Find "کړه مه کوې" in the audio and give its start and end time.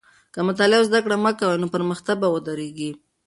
1.05-1.55